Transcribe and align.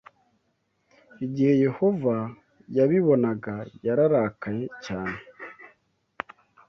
Igihe 1.25 1.53
Yehova 1.65 2.15
yabibonaga, 2.77 3.55
yararakaye 3.85 4.65
cyane 4.85 5.19